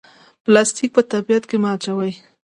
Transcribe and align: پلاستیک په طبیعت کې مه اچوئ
پلاستیک 0.43 0.89
په 0.95 1.01
طبیعت 1.11 1.43
کې 1.49 1.57
مه 1.61 1.69
اچوئ 1.75 2.13